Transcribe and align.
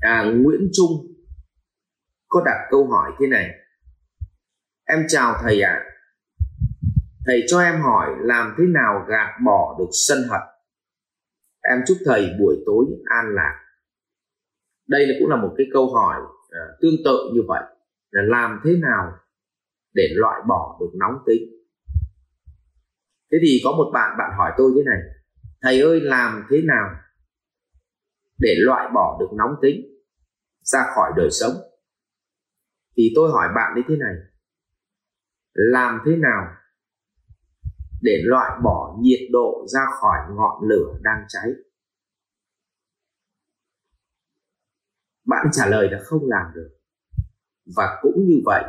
à, 0.00 0.24
Nguyễn 0.34 0.68
Trung 0.72 0.90
có 2.28 2.42
đặt 2.44 2.66
câu 2.70 2.86
hỏi 2.86 3.12
thế 3.20 3.26
này. 3.26 3.50
Em 4.84 4.98
chào 5.08 5.34
thầy 5.42 5.62
ạ. 5.62 5.72
À. 5.72 5.86
thầy 7.26 7.44
cho 7.48 7.60
em 7.60 7.80
hỏi 7.80 8.10
làm 8.20 8.54
thế 8.58 8.64
nào 8.64 9.06
gạt 9.08 9.38
bỏ 9.44 9.76
được 9.78 9.88
sân 10.08 10.18
hận? 10.30 10.40
Em 11.62 11.78
chúc 11.86 11.96
thầy 12.04 12.30
buổi 12.40 12.56
tối 12.66 12.84
an 13.04 13.34
lạc. 13.34 13.64
Đây 14.88 15.06
là 15.06 15.14
cũng 15.20 15.28
là 15.28 15.36
một 15.36 15.54
cái 15.58 15.66
câu 15.72 15.94
hỏi 15.94 16.20
à, 16.50 16.60
tương 16.80 16.94
tự 17.04 17.30
như 17.34 17.40
vậy 17.48 17.62
là 18.10 18.22
làm 18.22 18.60
thế 18.64 18.76
nào 18.76 19.12
để 19.94 20.08
loại 20.14 20.40
bỏ 20.48 20.78
được 20.80 20.90
nóng 20.98 21.18
tính? 21.26 21.42
Thế 23.32 23.38
thì 23.42 23.60
có 23.64 23.72
một 23.72 23.90
bạn 23.94 24.16
bạn 24.18 24.30
hỏi 24.38 24.52
tôi 24.56 24.72
thế 24.76 24.82
này. 24.86 24.98
Thầy 25.62 25.80
ơi 25.80 26.00
làm 26.00 26.46
thế 26.50 26.62
nào 26.62 26.90
để 28.40 28.54
loại 28.58 28.88
bỏ 28.94 29.16
được 29.20 29.28
nóng 29.38 29.56
tính, 29.62 29.80
ra 30.62 30.80
khỏi 30.94 31.12
đời 31.16 31.28
sống. 31.30 31.52
Thì 32.96 33.12
tôi 33.14 33.30
hỏi 33.30 33.48
bạn 33.54 33.72
như 33.76 33.82
thế 33.88 33.96
này, 33.96 34.14
làm 35.52 36.00
thế 36.06 36.16
nào 36.16 36.46
để 38.02 38.22
loại 38.24 38.60
bỏ 38.64 38.96
nhiệt 39.00 39.20
độ 39.30 39.66
ra 39.74 39.80
khỏi 40.00 40.18
ngọn 40.36 40.68
lửa 40.68 40.98
đang 41.02 41.24
cháy? 41.28 41.50
Bạn 45.26 45.46
trả 45.52 45.66
lời 45.66 45.88
là 45.90 45.98
không 46.04 46.22
làm 46.28 46.46
được. 46.54 46.68
Và 47.76 47.98
cũng 48.02 48.24
như 48.26 48.34
vậy, 48.44 48.64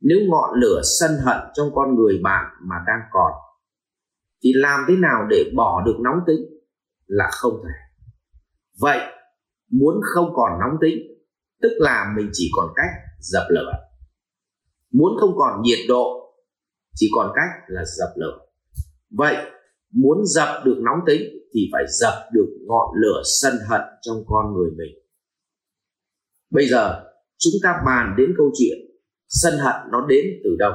nếu 0.00 0.18
ngọn 0.28 0.60
lửa 0.60 0.80
sân 1.00 1.10
hận 1.24 1.38
trong 1.54 1.68
con 1.74 1.94
người 1.94 2.20
bạn 2.22 2.44
mà 2.60 2.76
đang 2.86 3.00
còn, 3.10 3.32
thì 4.42 4.52
làm 4.54 4.84
thế 4.88 4.96
nào 4.96 5.26
để 5.30 5.52
bỏ 5.56 5.82
được 5.86 5.96
nóng 6.00 6.20
tính 6.26 6.40
là 7.06 7.28
không 7.32 7.62
thể 7.64 7.89
vậy, 8.80 8.98
muốn 9.70 9.94
không 10.02 10.30
còn 10.34 10.60
nóng 10.60 10.78
tính, 10.80 10.98
tức 11.62 11.72
là 11.78 12.04
mình 12.16 12.30
chỉ 12.32 12.50
còn 12.56 12.72
cách 12.76 12.90
dập 13.20 13.46
lửa. 13.50 13.72
Muốn 14.92 15.12
không 15.20 15.30
còn 15.36 15.62
nhiệt 15.62 15.78
độ, 15.88 16.34
chỉ 16.94 17.06
còn 17.14 17.32
cách 17.34 17.64
là 17.68 17.84
dập 17.98 18.08
lửa. 18.16 18.38
Vậy, 19.10 19.36
muốn 19.92 20.18
dập 20.24 20.48
được 20.64 20.76
nóng 20.84 20.98
tính 21.06 21.22
thì 21.54 21.60
phải 21.72 21.84
dập 22.00 22.14
được 22.32 22.46
ngọn 22.66 22.94
lửa 23.02 23.22
sân 23.40 23.54
hận 23.68 23.80
trong 24.02 24.16
con 24.26 24.54
người 24.54 24.70
mình. 24.70 25.04
Bây 26.50 26.68
giờ, 26.68 27.04
chúng 27.38 27.54
ta 27.62 27.82
bàn 27.86 28.14
đến 28.18 28.34
câu 28.36 28.50
chuyện 28.58 28.78
sân 29.28 29.58
hận 29.58 29.74
nó 29.92 30.06
đến 30.08 30.24
từ 30.44 30.56
đâu. 30.58 30.72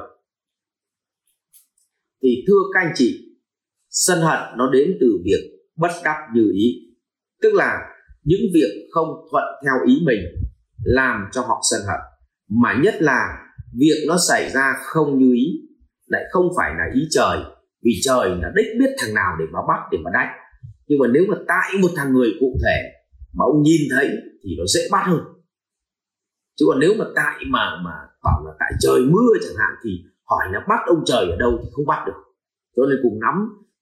Thì 2.23 2.43
thưa 2.47 2.59
các 2.73 2.79
anh 2.79 2.93
chị, 2.95 3.37
sân 3.89 4.19
hận 4.21 4.57
nó 4.57 4.69
đến 4.73 4.97
từ 5.01 5.07
việc 5.25 5.69
bất 5.75 5.91
đắc 6.03 6.27
như 6.33 6.51
ý, 6.53 6.95
tức 7.41 7.53
là 7.53 7.94
những 8.25 8.41
việc 8.53 8.71
không 8.91 9.07
thuận 9.31 9.43
theo 9.63 9.73
ý 9.87 10.01
mình 10.05 10.19
làm 10.83 11.29
cho 11.31 11.41
họ 11.41 11.61
sân 11.71 11.81
hận. 11.87 11.99
Mà 12.61 12.81
nhất 12.83 12.95
là 12.99 13.19
việc 13.79 14.05
nó 14.07 14.17
xảy 14.27 14.49
ra 14.49 14.73
không 14.83 15.17
như 15.19 15.33
ý, 15.33 15.45
lại 16.07 16.23
không 16.31 16.47
phải 16.57 16.71
là 16.77 16.85
ý 16.93 17.01
trời, 17.09 17.37
vì 17.83 17.91
trời 18.03 18.29
là 18.29 18.51
đích 18.55 18.67
biết 18.79 18.95
thằng 18.97 19.13
nào 19.13 19.35
để 19.39 19.45
mà 19.51 19.59
bắt, 19.67 19.79
để 19.91 19.97
mà 20.03 20.11
đánh. 20.13 20.29
Nhưng 20.87 20.99
mà 20.99 21.07
nếu 21.07 21.23
mà 21.29 21.37
tại 21.47 21.81
một 21.81 21.91
thằng 21.95 22.13
người 22.13 22.29
cụ 22.39 22.57
thể 22.63 22.77
mà 23.33 23.45
ông 23.45 23.61
nhìn 23.61 23.81
thấy 23.95 24.09
thì 24.43 24.49
nó 24.57 24.63
dễ 24.65 24.81
bắt 24.91 25.03
hơn. 25.07 25.21
Chứ 26.59 26.65
còn 26.67 26.79
nếu 26.79 26.93
mà 26.99 27.05
tại 27.15 27.35
mà 27.47 27.81
mà 27.85 27.91
bảo 28.23 28.45
là 28.45 28.51
tại 28.59 28.71
trời 28.79 28.99
mưa 28.99 29.31
chẳng 29.43 29.57
hạn 29.57 29.73
thì 29.83 29.89
hỏi 30.29 30.45
là 30.53 30.59
bắt 30.69 30.79
ông 30.87 31.03
trời 31.05 31.29
ở 31.29 31.35
đâu 31.39 31.59
thì 31.63 31.69
không 31.71 31.85
bắt 31.85 32.03
được. 32.07 32.19
Cho 32.75 32.83
nên 32.89 32.99
cùng 33.03 33.19
nắm 33.19 33.35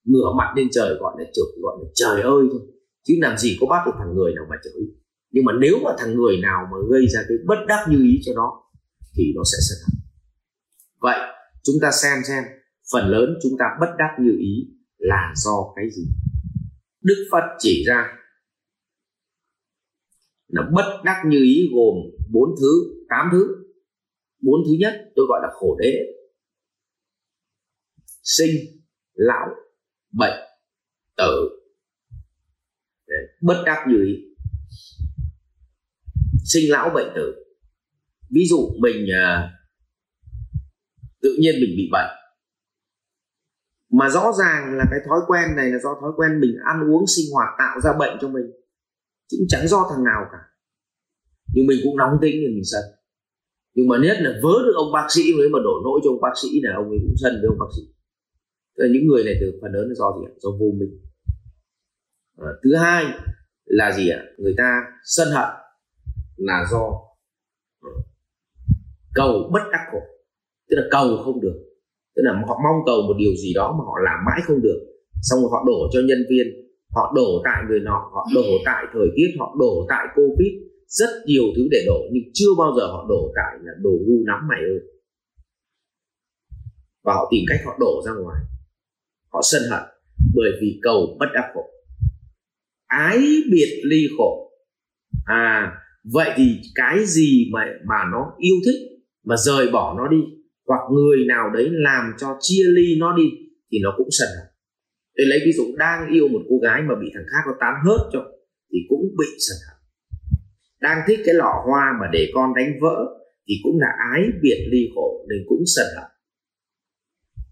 ngửa 0.03 0.33
mặt 0.37 0.53
lên 0.55 0.67
trời 0.71 0.97
gọi 0.99 1.15
là 1.17 1.23
trực 1.33 1.47
gọi 1.61 1.77
là 1.81 1.89
trời 1.95 2.21
ơi 2.21 2.43
thôi 2.51 2.61
chứ 3.03 3.13
làm 3.21 3.37
gì 3.37 3.57
có 3.61 3.67
bắt 3.67 3.83
được 3.85 3.91
thằng 3.97 4.15
người 4.15 4.33
nào 4.35 4.45
mà 4.49 4.55
chửi. 4.63 4.83
Nhưng 5.31 5.45
mà 5.45 5.53
nếu 5.59 5.75
mà 5.83 5.91
thằng 5.97 6.15
người 6.15 6.37
nào 6.41 6.67
mà 6.71 6.77
gây 6.91 7.07
ra 7.07 7.19
cái 7.27 7.37
bất 7.45 7.65
đắc 7.67 7.85
như 7.89 7.97
ý 8.03 8.21
cho 8.25 8.31
nó, 8.35 8.63
thì 9.15 9.23
nó 9.35 9.41
sẽ 9.51 9.57
sân 9.69 9.77
hận 9.85 10.03
vậy, 10.99 11.19
chúng 11.63 11.75
ta 11.81 11.91
xem 11.91 12.17
xem, 12.27 12.43
phần 12.91 13.07
lớn 13.07 13.29
chúng 13.43 13.51
ta 13.59 13.65
bất 13.79 13.95
đắc 13.97 14.15
như 14.19 14.31
ý 14.39 14.53
là 14.97 15.33
do 15.35 15.73
cái 15.75 15.85
gì? 15.91 16.03
Đức 17.01 17.27
phật 17.31 17.43
chỉ 17.59 17.83
ra 17.87 18.17
là 20.47 20.69
bất 20.73 21.01
đắc 21.03 21.23
như 21.27 21.37
ý 21.43 21.69
gồm 21.73 21.95
bốn 22.31 22.49
thứ, 22.61 23.03
tám 23.09 23.29
thứ. 23.31 23.47
Bốn 24.41 24.59
thứ 24.67 24.73
nhất 24.79 24.93
tôi 25.15 25.25
gọi 25.29 25.39
là 25.43 25.49
khổ 25.53 25.77
đế. 25.81 25.97
Sinh, 28.23 28.55
lão, 29.13 29.47
bệnh, 30.11 30.39
tử 31.17 31.52
bất 33.43 33.63
đắc 33.65 33.85
như 33.89 34.05
ý. 34.05 34.13
Sinh 36.43 36.71
lão 36.71 36.89
bệnh 36.95 37.11
tử. 37.15 37.35
Ví 38.29 38.45
dụ 38.49 38.57
mình 38.79 39.05
uh, 39.05 39.49
tự 41.21 41.37
nhiên 41.39 41.55
mình 41.61 41.73
bị 41.77 41.89
bệnh. 41.91 42.11
Mà 43.91 44.09
rõ 44.09 44.31
ràng 44.39 44.77
là 44.77 44.85
cái 44.91 44.99
thói 45.07 45.19
quen 45.27 45.55
này 45.55 45.71
là 45.71 45.77
do 45.83 45.89
thói 46.01 46.11
quen 46.17 46.39
mình 46.39 46.55
ăn 46.65 46.77
uống 46.91 47.05
sinh 47.15 47.25
hoạt 47.33 47.49
tạo 47.59 47.81
ra 47.83 47.91
bệnh 47.99 48.17
cho 48.21 48.27
mình. 48.27 48.45
Chứ 49.31 49.37
chẳng 49.49 49.67
do 49.67 49.87
thằng 49.89 50.03
nào 50.03 50.21
cả. 50.31 50.41
Nhưng 51.53 51.65
mình 51.67 51.79
cũng 51.83 51.97
nóng 51.97 52.17
tính 52.21 52.35
thì 52.41 52.47
mình 52.55 52.67
sân. 52.71 52.83
Nhưng 53.75 53.87
mà 53.87 53.95
nhất 54.03 54.17
là 54.19 54.31
vớ 54.43 54.53
được 54.65 54.75
ông 54.75 54.91
bác 54.93 55.07
sĩ 55.09 55.23
mới 55.37 55.49
mà 55.49 55.59
đổ 55.63 55.75
lỗi 55.85 56.01
cho 56.03 56.09
ông 56.09 56.21
bác 56.21 56.35
sĩ 56.41 56.49
là 56.63 56.75
ông 56.75 56.89
ấy 56.89 56.99
cũng 57.03 57.15
sân 57.21 57.33
với 57.39 57.47
ông 57.47 57.59
bác 57.59 57.71
sĩ. 57.75 57.83
Tức 58.75 58.83
là 58.83 58.89
những 58.93 59.05
người 59.07 59.23
này 59.23 59.35
từ 59.41 59.47
phần 59.61 59.71
lớn 59.71 59.85
là 59.89 59.95
do 59.95 60.07
gì 60.17 60.23
do 60.43 60.49
vô 60.59 60.69
minh 60.79 60.93
à, 62.37 62.49
thứ 62.63 62.75
hai 62.75 63.05
là 63.65 63.91
gì 63.91 64.09
ạ? 64.09 64.23
Người 64.37 64.53
ta 64.57 64.81
sân 65.03 65.27
hận 65.27 65.49
là 66.35 66.65
do 66.71 66.83
ờ, 67.81 67.91
cầu 69.13 69.49
bất 69.53 69.63
đắc 69.71 69.81
khổ. 69.91 69.99
Tức 70.69 70.75
là 70.79 70.83
cầu 70.91 71.17
không 71.25 71.41
được. 71.41 71.57
Tức 72.15 72.21
là 72.25 72.33
họ 72.47 72.59
mong 72.63 72.85
cầu 72.85 73.01
một 73.07 73.15
điều 73.17 73.35
gì 73.43 73.53
đó 73.53 73.75
mà 73.77 73.83
họ 73.85 73.95
làm 74.03 74.19
mãi 74.25 74.41
không 74.43 74.61
được. 74.61 74.79
Xong 75.21 75.39
rồi 75.41 75.49
họ 75.51 75.63
đổ 75.67 75.89
cho 75.93 75.99
nhân 75.99 76.21
viên 76.29 76.47
họ 76.95 77.13
đổ 77.15 77.41
tại 77.45 77.63
người 77.69 77.79
nọ 77.79 78.09
họ 78.13 78.27
đổ 78.35 78.45
tại 78.65 78.85
thời 78.93 79.07
tiết 79.15 79.29
họ 79.39 79.55
đổ 79.59 79.85
tại 79.89 80.05
covid. 80.15 80.53
Rất 80.87 81.09
nhiều 81.25 81.43
thứ 81.55 81.67
để 81.71 81.83
đổ 81.87 81.99
nhưng 82.11 82.23
chưa 82.33 82.53
bao 82.57 82.71
giờ 82.77 82.87
họ 82.87 83.05
đổ 83.09 83.31
tại 83.35 83.53
là 83.63 83.73
đồ 83.81 83.91
ngu 83.91 84.23
nắm 84.25 84.47
mày 84.49 84.59
ơi. 84.59 84.79
Và 87.03 87.13
họ 87.13 87.27
tìm 87.31 87.43
cách 87.49 87.59
họ 87.65 87.77
đổ 87.79 88.01
ra 88.05 88.11
ngoài. 88.13 88.41
Họ 89.33 89.41
sân 89.43 89.61
hận 89.71 89.83
bởi 90.35 90.51
vì 90.61 90.79
cầu 90.81 91.17
bất 91.19 91.25
đắc 91.33 91.51
khổ 91.53 91.72
ái 92.99 93.19
biệt 93.51 93.81
ly 93.83 94.07
khổ. 94.17 94.51
À 95.25 95.71
vậy 96.03 96.31
thì 96.35 96.59
cái 96.75 97.05
gì 97.05 97.49
mà 97.53 97.65
mà 97.87 97.95
nó 98.11 98.33
yêu 98.39 98.55
thích 98.65 98.79
mà 99.25 99.35
rời 99.37 99.71
bỏ 99.71 99.95
nó 99.97 100.07
đi, 100.07 100.17
hoặc 100.67 100.81
người 100.91 101.25
nào 101.27 101.49
đấy 101.53 101.67
làm 101.71 102.13
cho 102.17 102.27
chia 102.39 102.63
ly 102.67 102.95
nó 102.99 103.17
đi, 103.17 103.23
thì 103.71 103.77
nó 103.83 103.93
cũng 103.97 104.07
sân 104.11 104.27
hận 104.37 104.53
lấy 105.15 105.39
ví 105.45 105.51
dụ 105.51 105.63
đang 105.77 106.09
yêu 106.11 106.27
một 106.27 106.41
cô 106.49 106.55
gái 106.63 106.81
mà 106.81 106.95
bị 107.01 107.07
thằng 107.13 107.23
khác 107.31 107.41
nó 107.47 107.53
tán 107.59 107.73
hớt 107.85 108.01
cho, 108.13 108.19
thì 108.71 108.77
cũng 108.89 109.15
bị 109.17 109.27
sân 109.39 109.57
hận 109.67 109.73
đang 110.81 110.97
thích 111.07 111.19
cái 111.25 111.35
lọ 111.35 111.63
hoa 111.65 111.97
mà 112.01 112.07
để 112.13 112.31
con 112.33 112.53
đánh 112.55 112.71
vỡ, 112.81 113.05
thì 113.47 113.55
cũng 113.63 113.79
là 113.79 113.87
ái 114.13 114.21
biệt 114.41 114.67
ly 114.71 114.89
khổ, 114.95 115.25
nên 115.29 115.39
cũng 115.47 115.63
sân 115.75 115.87
hận 115.95 116.09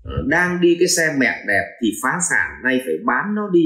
ờ, 0.03 0.23
đang 0.27 0.61
đi 0.61 0.75
cái 0.79 0.87
xe 0.87 1.15
mẹ 1.17 1.43
đẹp 1.47 1.65
thì 1.81 1.91
phá 2.03 2.19
sản, 2.29 2.49
nay 2.63 2.81
phải 2.85 2.95
bán 3.05 3.35
nó 3.35 3.49
đi 3.53 3.65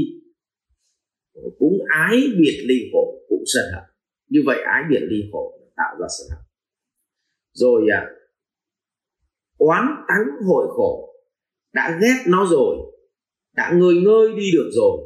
cũng 1.60 1.78
ái 1.90 2.18
biệt 2.40 2.66
ly 2.68 2.76
khổ 2.94 3.22
cũng 3.30 3.44
sân 3.46 3.66
hận. 3.74 3.84
Như 4.30 4.40
vậy 4.46 4.58
ái 4.66 4.84
biệt 4.90 5.02
ly 5.02 5.30
khổ 5.32 5.60
tạo 5.76 5.96
ra 6.00 6.08
sân 6.18 6.28
hận. 6.30 6.46
Rồi 7.54 7.82
à, 7.92 8.02
oán 9.58 9.86
tắng 10.08 10.26
hội 10.48 10.66
khổ. 10.70 11.12
Đã 11.74 12.00
ghét 12.02 12.24
nó 12.28 12.46
rồi 12.52 12.78
đã 13.56 13.72
ngơi 13.76 13.96
ngơi 14.06 14.28
đi 14.38 14.52
được 14.54 14.70
rồi 14.74 14.98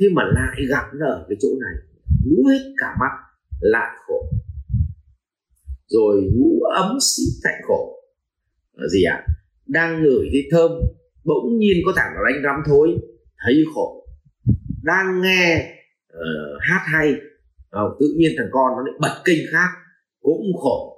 thế 0.00 0.06
mà 0.12 0.22
lại 0.34 0.66
gặp 0.68 0.84
nó 0.94 1.06
ở 1.06 1.26
cái 1.28 1.36
chỗ 1.40 1.48
này 1.60 1.74
ngũ 2.24 2.48
hết 2.48 2.74
cả 2.76 2.96
mắt 3.00 3.12
lại 3.60 3.96
khổ. 4.06 4.30
Rồi 5.86 6.22
ngũ 6.34 6.60
ấm 6.74 6.98
xí 7.00 7.22
thạnh 7.44 7.60
khổ. 7.66 8.00
Là 8.72 8.88
gì 8.88 9.02
ạ? 9.04 9.24
À? 9.28 9.34
đang 9.66 10.02
ngửi 10.02 10.28
thấy 10.32 10.42
thơm 10.50 10.70
bỗng 11.24 11.58
nhiên 11.58 11.76
có 11.86 11.92
thằng 11.96 12.12
nó 12.14 12.20
đánh 12.30 12.42
rắm 12.42 12.62
thối 12.66 12.88
thấy 13.44 13.64
khổ 13.74 14.03
đang 14.84 15.20
nghe 15.22 15.74
uh, 16.12 16.60
hát 16.60 16.84
hay. 16.86 17.12
Uh, 17.12 17.96
tự 18.00 18.06
nhiên 18.16 18.30
thằng 18.38 18.48
con 18.52 18.72
nó 18.76 18.82
lại 18.82 18.94
bật 19.00 19.22
kênh 19.24 19.40
khác 19.52 19.68
cũng 20.20 20.42
khổ. 20.62 20.90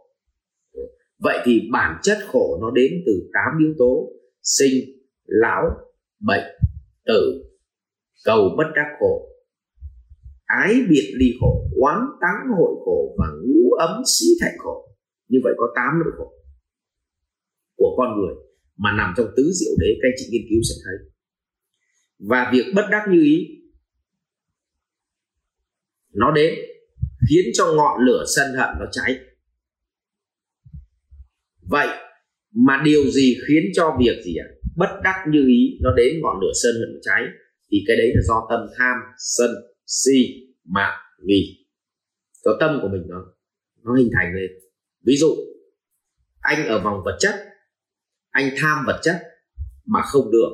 Vậy 1.18 1.38
thì 1.44 1.68
bản 1.72 2.00
chất 2.02 2.18
khổ 2.32 2.58
nó 2.60 2.70
đến 2.70 2.92
từ 3.06 3.30
tám 3.32 3.58
yếu 3.60 3.74
tố 3.78 4.12
sinh 4.42 4.72
lão 5.24 5.64
bệnh 6.20 6.44
tử. 7.06 7.42
Cầu 8.24 8.54
bất 8.56 8.64
đắc 8.74 8.96
khổ. 9.00 9.28
Ái 10.44 10.74
biệt 10.88 11.12
ly 11.16 11.26
khổ 11.40 11.68
oán 11.82 11.98
táng 12.20 12.56
hội 12.58 12.74
khổ 12.84 13.16
và 13.18 13.26
ngũ 13.44 13.72
ấm 13.72 14.02
sĩ 14.06 14.26
thạnh 14.40 14.54
khổ. 14.58 14.88
Như 15.28 15.38
vậy 15.44 15.52
có 15.56 15.66
tám 15.76 15.92
nỗi 16.04 16.12
khổ 16.16 16.32
của 17.76 17.94
con 17.96 18.20
người 18.20 18.34
mà 18.76 18.92
nằm 18.92 19.14
trong 19.16 19.26
tứ 19.36 19.50
diệu 19.52 19.72
đế. 19.80 19.86
Các 20.02 20.08
anh 20.08 20.14
chị 20.16 20.26
nghiên 20.30 20.46
cứu 20.50 20.60
sẽ 20.68 20.74
thấy. 20.84 21.10
Và 22.18 22.50
việc 22.52 22.72
bất 22.76 22.84
đắc 22.90 23.06
như 23.10 23.20
ý 23.20 23.46
nó 26.16 26.32
đến, 26.32 26.54
khiến 27.30 27.44
cho 27.54 27.72
ngọn 27.72 28.00
lửa 28.06 28.24
sân 28.36 28.46
hận 28.56 28.68
nó 28.80 28.86
cháy. 28.92 29.18
Vậy 31.62 31.88
mà 32.54 32.82
điều 32.84 33.10
gì 33.10 33.36
khiến 33.48 33.64
cho 33.74 33.96
việc 34.00 34.22
gì 34.24 34.36
ạ? 34.36 34.48
Bất 34.76 35.00
đắc 35.04 35.24
như 35.28 35.46
ý, 35.48 35.78
nó 35.80 35.90
đến 35.96 36.20
ngọn 36.22 36.36
lửa 36.40 36.52
sân 36.62 36.72
hận 36.80 37.00
cháy. 37.02 37.22
Thì 37.70 37.84
cái 37.86 37.96
đấy 37.96 38.12
là 38.14 38.22
do 38.28 38.46
tâm 38.50 38.60
tham, 38.78 38.96
sân, 39.18 39.50
si 39.86 40.46
mạng 40.64 40.98
nghi. 41.22 41.66
Do 42.44 42.50
tâm 42.60 42.78
của 42.82 42.88
mình 42.88 43.02
nó 43.08 43.24
nó 43.82 43.94
hình 43.94 44.10
thành 44.14 44.34
lên. 44.34 44.50
Ví 45.06 45.16
dụ, 45.16 45.36
anh 46.40 46.66
ở 46.68 46.80
vòng 46.80 47.02
vật 47.04 47.16
chất, 47.20 47.34
anh 48.30 48.50
tham 48.56 48.84
vật 48.86 49.00
chất 49.02 49.22
mà 49.84 50.02
không 50.02 50.30
được, 50.32 50.50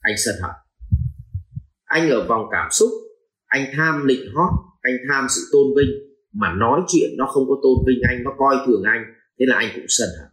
anh 0.00 0.14
sân 0.24 0.34
hận. 0.42 0.50
Anh 1.84 2.10
ở 2.10 2.26
vòng 2.28 2.42
cảm 2.52 2.68
xúc, 2.70 2.88
anh 3.46 3.64
tham 3.76 4.06
nịnh 4.06 4.32
hót 4.34 4.50
anh 4.82 4.94
tham 5.08 5.26
sự 5.28 5.40
tôn 5.52 5.66
vinh, 5.76 5.92
mà 6.32 6.54
nói 6.54 6.80
chuyện 6.88 7.10
nó 7.18 7.26
không 7.26 7.44
có 7.48 7.54
tôn 7.62 7.76
vinh 7.86 8.00
anh, 8.08 8.24
nó 8.24 8.30
coi 8.38 8.56
thường 8.66 8.82
anh, 8.82 9.02
thế 9.38 9.44
là 9.48 9.56
anh 9.56 9.68
cũng 9.74 9.84
sân 9.88 10.08
hận. 10.20 10.30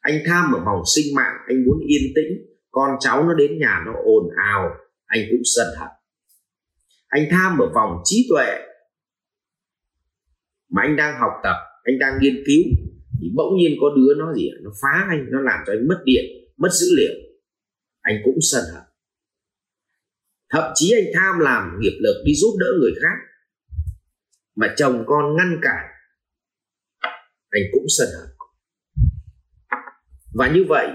Anh 0.00 0.18
tham 0.26 0.52
ở 0.52 0.64
vòng 0.64 0.82
sinh 0.94 1.14
mạng, 1.14 1.36
anh 1.48 1.64
muốn 1.64 1.78
yên 1.86 2.02
tĩnh, 2.16 2.32
con 2.70 2.90
cháu 3.00 3.24
nó 3.24 3.34
đến 3.34 3.58
nhà 3.58 3.82
nó 3.86 3.92
ồn 4.04 4.28
ào, 4.52 4.70
anh 5.06 5.20
cũng 5.30 5.42
sân 5.56 5.66
hận. 5.78 5.88
Anh 7.08 7.24
tham 7.30 7.58
ở 7.58 7.66
vòng 7.74 8.02
trí 8.04 8.26
tuệ, 8.30 8.58
mà 10.70 10.82
anh 10.82 10.96
đang 10.96 11.20
học 11.20 11.32
tập, 11.42 11.56
anh 11.84 11.98
đang 11.98 12.12
nghiên 12.20 12.34
cứu, 12.46 12.62
thì 13.20 13.28
bỗng 13.34 13.56
nhiên 13.56 13.72
có 13.80 13.86
đứa 13.96 14.14
nó 14.18 14.34
gì 14.34 14.50
nó 14.62 14.70
phá 14.82 15.06
anh, 15.08 15.26
nó 15.30 15.40
làm 15.40 15.60
cho 15.66 15.72
anh 15.72 15.88
mất 15.88 16.00
điện, 16.04 16.24
mất 16.56 16.68
dữ 16.72 16.86
liệu. 16.96 17.14
Anh 18.00 18.16
cũng 18.24 18.38
sân 18.40 18.64
hận 18.74 18.87
thậm 20.50 20.72
chí 20.74 20.92
anh 20.92 21.12
tham 21.14 21.38
làm 21.38 21.78
nghiệp 21.80 21.98
lực 22.00 22.22
đi 22.24 22.32
giúp 22.34 22.56
đỡ 22.60 22.66
người 22.80 22.92
khác. 23.02 23.16
Mà 24.56 24.74
chồng 24.76 25.04
con 25.06 25.36
ngăn 25.36 25.60
cản, 25.62 25.84
anh 27.50 27.62
cũng 27.72 27.84
sân 27.98 28.08
hận. 28.18 28.28
Và 30.34 30.52
như 30.54 30.64
vậy, 30.68 30.86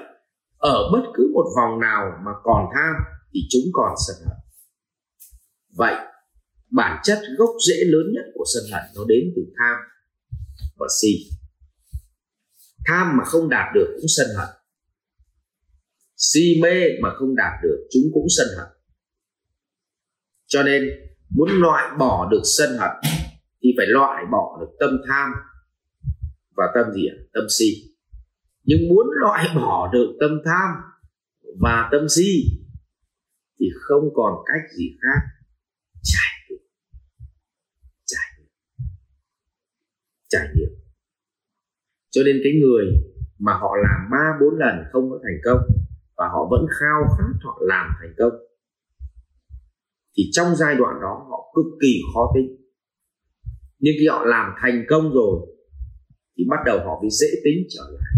ở 0.58 0.90
bất 0.92 1.12
cứ 1.14 1.32
một 1.34 1.46
vòng 1.58 1.80
nào 1.80 2.12
mà 2.26 2.32
còn 2.44 2.66
tham 2.76 2.96
thì 3.34 3.40
chúng 3.50 3.72
còn 3.74 3.96
sân 4.08 4.16
hận. 4.26 4.38
Vậy, 5.70 5.96
bản 6.72 7.02
chất 7.04 7.20
gốc 7.38 7.50
rễ 7.68 7.76
lớn 7.86 8.04
nhất 8.14 8.26
của 8.34 8.46
sân 8.54 8.64
hận 8.72 8.84
nó 8.96 9.02
đến 9.08 9.34
từ 9.36 9.42
tham 9.60 9.78
và 10.80 10.88
si. 11.02 11.10
Tham 12.86 13.18
mà 13.18 13.24
không 13.24 13.50
đạt 13.50 13.74
được 13.74 13.88
cũng 13.96 14.08
sân 14.08 14.28
hận. 14.38 14.50
Si 16.18 16.60
mê 16.62 16.88
mà 17.02 17.10
không 17.16 17.36
đạt 17.36 17.54
được, 17.64 17.88
chúng 17.92 18.04
cũng 18.14 18.28
sân 18.38 18.48
hận 18.58 18.68
cho 20.54 20.64
nên 20.64 20.84
muốn 21.30 21.50
loại 21.52 21.96
bỏ 22.00 22.30
được 22.32 22.42
sân 22.58 22.78
hận 22.80 22.92
thì 23.64 23.70
phải 23.78 23.86
loại 23.88 24.24
bỏ 24.32 24.58
được 24.62 24.72
tâm 24.80 24.90
tham 25.10 25.30
và 26.58 26.64
tâm 26.76 26.94
gì 26.94 27.08
ạ 27.08 27.18
tâm 27.34 27.44
si. 27.60 27.66
Nhưng 28.64 28.90
muốn 28.90 29.08
loại 29.22 29.48
bỏ 29.56 29.90
được 29.94 30.18
tâm 30.20 30.32
tham 30.46 30.70
và 31.60 31.90
tâm 31.92 32.10
si 32.10 32.32
thì 33.60 33.66
không 33.82 34.04
còn 34.14 34.34
cách 34.46 34.72
gì 34.78 34.98
khác. 35.02 35.20
Trải 36.04 36.34
nghiệm. 36.50 36.60
Trải 38.06 38.28
nghiệm. 38.38 38.50
Trải 40.30 40.48
nghiệm. 40.56 40.70
Cho 42.10 42.22
nên 42.26 42.42
cái 42.44 42.54
người 42.62 42.86
mà 43.40 43.54
họ 43.54 43.76
làm 43.76 44.10
ba 44.12 44.38
bốn 44.42 44.60
lần 44.60 44.76
không 44.92 45.10
có 45.10 45.20
thành 45.24 45.40
công 45.46 45.62
và 46.18 46.28
họ 46.28 46.48
vẫn 46.52 46.66
khao 46.80 47.16
khát 47.18 47.34
họ 47.44 47.62
làm 47.62 47.90
thành 48.02 48.14
công 48.18 48.53
thì 50.18 50.24
trong 50.32 50.56
giai 50.56 50.76
đoạn 50.76 50.96
đó, 51.02 51.26
họ 51.30 51.54
cực 51.56 51.66
kỳ 51.82 52.00
khó 52.14 52.32
tính. 52.36 52.58
Nhưng 53.80 53.94
khi 54.00 54.08
họ 54.08 54.26
làm 54.26 54.54
thành 54.62 54.86
công 54.90 55.14
rồi, 55.14 55.48
thì 56.38 56.44
bắt 56.50 56.58
đầu 56.66 56.80
họ 56.80 57.02
mới 57.02 57.10
dễ 57.12 57.28
tính 57.44 57.68
trở 57.70 57.84
lại. 57.94 58.14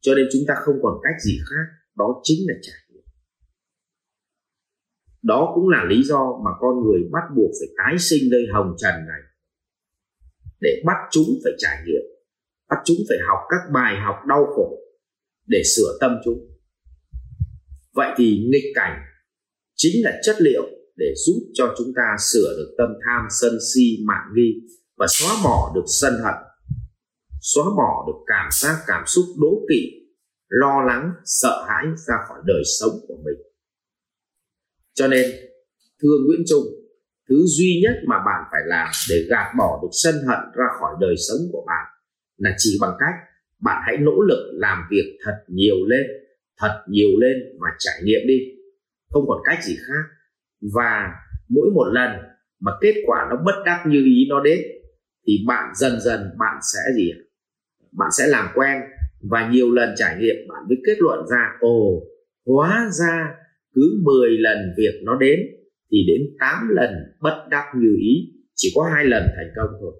Cho 0.00 0.14
nên 0.14 0.26
chúng 0.32 0.42
ta 0.48 0.54
không 0.56 0.74
còn 0.82 0.98
cách 1.02 1.22
gì 1.24 1.38
khác, 1.50 1.66
đó 1.96 2.20
chính 2.22 2.38
là 2.48 2.54
trải 2.62 2.76
nghiệm. 2.88 3.04
Đó 5.22 5.52
cũng 5.54 5.68
là 5.68 5.84
lý 5.84 6.02
do 6.02 6.40
mà 6.44 6.50
con 6.60 6.84
người 6.84 7.00
bắt 7.12 7.22
buộc 7.36 7.50
phải 7.60 7.68
tái 7.78 7.98
sinh 7.98 8.30
nơi 8.30 8.42
hồng 8.52 8.74
trần 8.78 8.94
này. 8.94 9.20
Để 10.60 10.82
bắt 10.86 10.96
chúng 11.10 11.28
phải 11.44 11.52
trải 11.58 11.76
nghiệm, 11.86 12.02
bắt 12.68 12.76
chúng 12.84 12.96
phải 13.08 13.18
học 13.28 13.38
các 13.48 13.72
bài 13.74 13.96
học 14.04 14.16
đau 14.28 14.46
khổ 14.46 14.78
để 15.46 15.62
sửa 15.76 15.98
tâm 16.00 16.10
chúng. 16.24 16.38
Vậy 17.94 18.14
thì 18.16 18.48
nghịch 18.52 18.72
cảnh 18.74 19.00
chính 19.74 20.04
là 20.04 20.20
chất 20.22 20.36
liệu 20.40 20.62
để 21.00 21.14
giúp 21.26 21.40
cho 21.54 21.74
chúng 21.78 21.92
ta 21.96 22.16
sửa 22.32 22.54
được 22.58 22.74
tâm 22.78 22.88
tham 23.06 23.26
sân 23.30 23.52
si 23.74 23.98
mạng 24.04 24.26
nghi 24.34 24.50
và 24.96 25.06
xóa 25.08 25.30
bỏ 25.44 25.72
được 25.74 25.84
sân 26.00 26.12
hận, 26.24 26.34
xóa 27.40 27.64
bỏ 27.64 28.04
được 28.06 28.20
cảm 28.26 28.48
giác, 28.60 28.76
cảm 28.86 29.04
xúc 29.06 29.24
đố 29.40 29.66
kỵ, 29.68 29.82
lo 30.48 30.82
lắng, 30.86 31.12
sợ 31.24 31.64
hãi 31.68 31.84
ra 32.06 32.14
khỏi 32.28 32.38
đời 32.46 32.62
sống 32.80 32.92
của 33.08 33.16
mình. 33.24 33.38
Cho 34.94 35.08
nên, 35.08 35.26
thưa 36.02 36.16
nguyễn 36.26 36.40
trung, 36.48 36.64
thứ 37.28 37.36
duy 37.46 37.80
nhất 37.82 37.94
mà 38.08 38.16
bạn 38.16 38.44
phải 38.50 38.60
làm 38.66 38.88
để 39.10 39.16
gạt 39.30 39.52
bỏ 39.58 39.80
được 39.82 39.92
sân 39.92 40.14
hận 40.14 40.40
ra 40.54 40.66
khỏi 40.80 40.92
đời 41.00 41.14
sống 41.28 41.40
của 41.52 41.64
bạn 41.66 41.86
là 42.36 42.54
chỉ 42.58 42.78
bằng 42.80 42.96
cách 43.00 43.14
bạn 43.60 43.82
hãy 43.86 43.96
nỗ 44.00 44.20
lực 44.28 44.50
làm 44.52 44.78
việc 44.90 45.18
thật 45.24 45.44
nhiều 45.48 45.76
lên, 45.86 46.06
thật 46.58 46.84
nhiều 46.88 47.08
lên 47.20 47.36
và 47.60 47.68
trải 47.78 48.00
nghiệm 48.04 48.20
đi. 48.26 48.38
Không 49.10 49.24
còn 49.28 49.38
cách 49.44 49.64
gì 49.64 49.76
khác 49.86 50.19
và 50.74 51.12
mỗi 51.48 51.70
một 51.74 51.84
lần 51.92 52.10
mà 52.60 52.72
kết 52.80 52.94
quả 53.06 53.26
nó 53.30 53.36
bất 53.44 53.62
đắc 53.66 53.84
như 53.86 54.04
ý 54.04 54.26
nó 54.28 54.40
đến, 54.40 54.58
thì 55.26 55.44
bạn 55.46 55.72
dần 55.74 56.00
dần 56.00 56.20
bạn 56.38 56.58
sẽ 56.72 56.78
gì 56.96 57.12
bạn 57.92 58.08
sẽ 58.18 58.26
làm 58.26 58.48
quen. 58.54 58.80
Và 59.30 59.48
nhiều 59.48 59.72
lần 59.72 59.94
trải 59.96 60.16
nghiệm, 60.18 60.36
bạn 60.48 60.62
mới 60.68 60.76
kết 60.86 60.96
luận 60.98 61.26
ra, 61.30 61.56
ồ, 61.60 62.02
hóa 62.46 62.88
ra 62.92 63.34
cứ 63.74 64.00
10 64.02 64.30
lần 64.38 64.58
việc 64.76 65.00
nó 65.02 65.16
đến, 65.16 65.40
thì 65.90 65.98
đến 66.06 66.20
8 66.40 66.68
lần 66.68 66.90
bất 67.20 67.46
đắc 67.50 67.64
như 67.76 67.96
ý. 68.00 68.32
Chỉ 68.54 68.72
có 68.74 68.90
hai 68.94 69.04
lần 69.04 69.22
thành 69.36 69.50
công 69.56 69.78
thôi. 69.80 69.92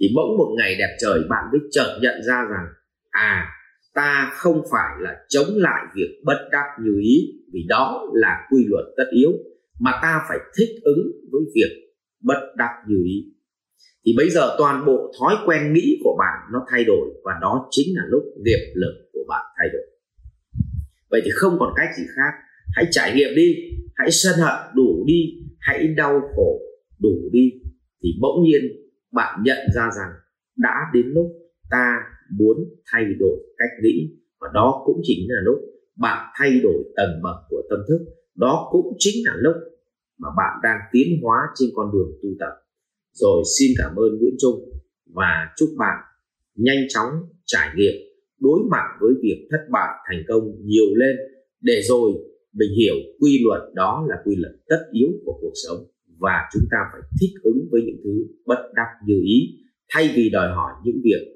Thì 0.00 0.06
bỗng 0.16 0.36
một 0.38 0.54
ngày 0.58 0.76
đẹp 0.78 0.96
trời, 1.00 1.20
bạn 1.28 1.44
mới 1.52 1.60
chợt 1.72 1.98
nhận 2.02 2.22
ra 2.22 2.44
rằng 2.50 2.66
à 3.10 3.52
ta 3.96 4.30
không 4.32 4.62
phải 4.70 4.96
là 5.00 5.16
chống 5.28 5.48
lại 5.56 5.84
việc 5.94 6.20
bất 6.24 6.48
đắc 6.52 6.64
như 6.82 7.00
ý, 7.00 7.16
vì 7.52 7.60
đó 7.68 8.10
là 8.14 8.46
quy 8.50 8.64
luật 8.68 8.84
tất 8.96 9.04
yếu, 9.10 9.30
mà 9.80 9.90
ta 10.02 10.24
phải 10.28 10.38
thích 10.58 10.80
ứng 10.82 11.12
với 11.32 11.40
việc 11.54 11.92
bất 12.20 12.40
đắc 12.56 12.70
như 12.88 12.96
ý. 13.04 13.32
Thì 14.04 14.14
bây 14.16 14.30
giờ 14.30 14.54
toàn 14.58 14.86
bộ 14.86 15.12
thói 15.20 15.34
quen 15.46 15.72
nghĩ 15.72 16.00
của 16.04 16.16
bạn 16.18 16.38
nó 16.52 16.66
thay 16.70 16.84
đổi, 16.84 17.08
và 17.24 17.32
đó 17.40 17.68
chính 17.70 17.96
là 17.96 18.02
lúc 18.08 18.22
nghiệp 18.44 18.72
lực 18.74 19.08
của 19.12 19.24
bạn 19.28 19.44
thay 19.58 19.68
đổi. 19.72 19.86
Vậy 21.10 21.20
thì 21.24 21.30
không 21.34 21.56
còn 21.58 21.72
cách 21.76 21.88
gì 21.98 22.04
khác, 22.16 22.32
hãy 22.74 22.86
trải 22.90 23.14
nghiệm 23.14 23.34
đi, 23.36 23.54
hãy 23.94 24.10
sân 24.10 24.34
hận 24.38 24.74
đủ 24.76 25.04
đi, 25.06 25.22
hãy 25.58 25.88
đau 25.96 26.20
khổ 26.36 26.60
đủ 27.02 27.30
đi, 27.32 27.52
thì 28.02 28.08
bỗng 28.20 28.44
nhiên 28.44 28.62
bạn 29.12 29.42
nhận 29.44 29.58
ra 29.74 29.90
rằng 29.96 30.10
đã 30.56 30.74
đến 30.94 31.06
lúc 31.06 31.26
ta 31.70 31.86
muốn 32.38 32.56
thay 32.92 33.04
đổi 33.18 33.38
cách 33.58 33.70
nghĩ. 33.82 34.16
Và 34.40 34.48
đó 34.54 34.82
cũng 34.86 35.00
chính 35.02 35.26
là 35.28 35.40
lúc 35.44 35.58
bạn 35.96 36.32
thay 36.38 36.60
đổi 36.62 36.82
tầng 36.96 37.20
bậc 37.22 37.36
của 37.48 37.62
tâm 37.70 37.78
thức. 37.88 37.98
Đó 38.34 38.68
cũng 38.70 38.86
chính 38.98 39.26
là 39.26 39.32
lúc 39.40 39.56
mà 40.18 40.28
bạn 40.36 40.60
đang 40.62 40.80
tiến 40.92 41.08
hóa 41.22 41.36
trên 41.54 41.68
con 41.74 41.92
đường 41.92 42.10
tu 42.22 42.28
tập. 42.40 42.52
Rồi 43.12 43.42
xin 43.58 43.70
cảm 43.78 43.96
ơn 43.96 44.18
Nguyễn 44.18 44.34
Trung 44.38 44.58
và 45.14 45.48
chúc 45.56 45.68
bạn 45.78 45.98
nhanh 46.56 46.84
chóng 46.88 47.10
trải 47.44 47.68
nghiệm, 47.76 47.94
đối 48.40 48.60
mặt 48.70 48.86
với 49.00 49.12
việc 49.22 49.48
thất 49.50 49.66
bại 49.72 49.94
thành 50.08 50.22
công 50.28 50.42
nhiều 50.64 50.94
lên. 50.96 51.16
Để 51.60 51.80
rồi 51.88 52.10
mình 52.52 52.70
hiểu 52.76 52.94
quy 53.20 53.40
luật 53.44 53.62
đó 53.74 54.06
là 54.08 54.16
quy 54.24 54.36
luật 54.36 54.54
tất 54.68 54.82
yếu 54.92 55.08
của 55.24 55.38
cuộc 55.40 55.52
sống. 55.66 55.78
Và 56.18 56.48
chúng 56.52 56.62
ta 56.70 56.78
phải 56.92 57.00
thích 57.20 57.40
ứng 57.42 57.68
với 57.70 57.80
những 57.86 58.00
thứ 58.04 58.34
bất 58.46 58.70
đắc 58.74 58.88
như 59.06 59.20
ý, 59.24 59.38
thay 59.88 60.10
vì 60.16 60.30
đòi 60.30 60.48
hỏi 60.48 60.72
những 60.84 60.96
việc 61.04 61.35